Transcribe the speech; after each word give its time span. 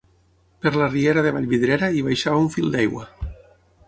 Per 0.65 0.71
la 0.77 0.85
riera 0.93 1.23
de 1.27 1.33
Vallvidrera 1.35 1.89
hi 1.97 2.01
baixava 2.07 2.41
un 2.47 2.47
fil 2.57 2.73
d'aigua. 2.77 3.05